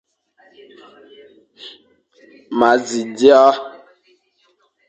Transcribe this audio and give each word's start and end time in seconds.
Ma 2.57 2.71
zi 2.85 3.01
dia. 3.17 3.43